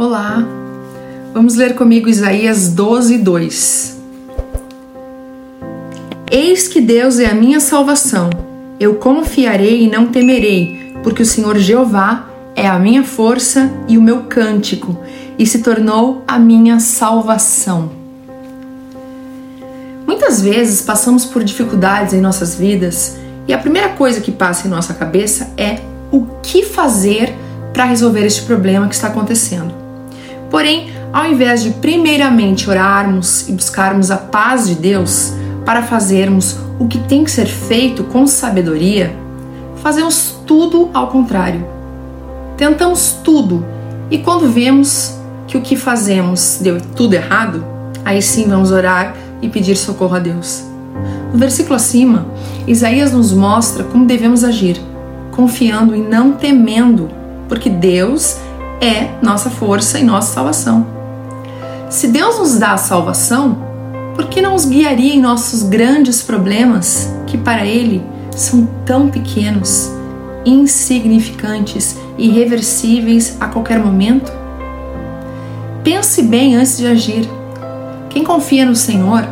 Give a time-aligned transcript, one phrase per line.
[0.00, 0.42] Olá,
[1.34, 4.00] vamos ler comigo Isaías 12, 2.
[6.30, 8.30] Eis que Deus é a minha salvação,
[8.80, 14.02] eu confiarei e não temerei, porque o Senhor Jeová é a minha força e o
[14.02, 14.96] meu cântico,
[15.38, 17.90] e se tornou a minha salvação.
[20.06, 24.70] Muitas vezes passamos por dificuldades em nossas vidas e a primeira coisa que passa em
[24.70, 25.78] nossa cabeça é
[26.10, 27.34] o que fazer
[27.74, 29.79] para resolver este problema que está acontecendo.
[30.50, 35.32] Porém, ao invés de primeiramente orarmos e buscarmos a paz de Deus
[35.64, 39.14] para fazermos o que tem que ser feito com sabedoria,
[39.76, 41.64] fazemos tudo ao contrário.
[42.56, 43.64] Tentamos tudo
[44.10, 45.14] e quando vemos
[45.46, 47.64] que o que fazemos deu tudo errado,
[48.04, 50.64] aí sim vamos orar e pedir socorro a Deus.
[51.32, 52.26] No versículo acima,
[52.66, 54.80] Isaías nos mostra como devemos agir,
[55.30, 57.08] confiando e não temendo,
[57.48, 58.36] porque Deus
[58.80, 60.86] é nossa força e nossa salvação.
[61.90, 63.58] Se Deus nos dá a salvação,
[64.14, 69.90] por que não os guiaria em nossos grandes problemas, que para Ele são tão pequenos,
[70.44, 74.32] insignificantes, irreversíveis a qualquer momento?
[75.82, 77.28] Pense bem antes de agir.
[78.08, 79.26] Quem confia no Senhor,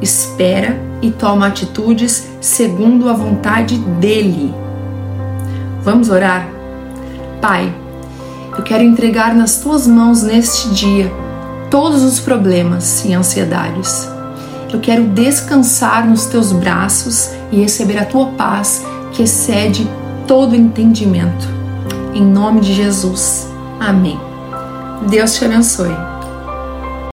[0.00, 4.54] espera e toma atitudes segundo a vontade dEle.
[5.82, 6.48] Vamos orar?
[7.40, 7.72] Pai,
[8.56, 11.12] eu quero entregar nas tuas mãos neste dia
[11.70, 14.08] todos os problemas e ansiedades.
[14.72, 19.88] Eu quero descansar nos teus braços e receber a tua paz que excede
[20.26, 21.48] todo entendimento.
[22.14, 23.48] Em nome de Jesus.
[23.80, 24.18] Amém.
[25.08, 26.13] Deus te abençoe.